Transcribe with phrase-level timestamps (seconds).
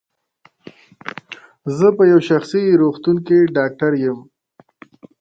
[1.77, 4.19] زه په یو شخصي روغتون کې ډاکټر یم.